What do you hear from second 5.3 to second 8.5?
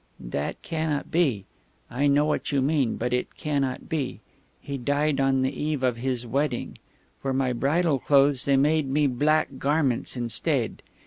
the eve of his wedding. For my bridal clothes